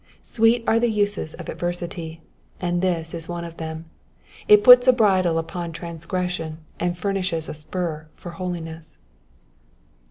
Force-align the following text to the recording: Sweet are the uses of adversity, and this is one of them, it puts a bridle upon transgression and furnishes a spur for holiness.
Sweet 0.23 0.63
are 0.65 0.79
the 0.79 0.89
uses 0.89 1.35
of 1.35 1.47
adversity, 1.47 2.21
and 2.59 2.81
this 2.81 3.13
is 3.13 3.27
one 3.29 3.43
of 3.45 3.57
them, 3.57 3.85
it 4.47 4.63
puts 4.63 4.87
a 4.87 4.93
bridle 4.93 5.37
upon 5.37 5.71
transgression 5.71 6.57
and 6.79 6.97
furnishes 6.97 7.47
a 7.47 7.53
spur 7.53 8.07
for 8.15 8.31
holiness. 8.31 8.97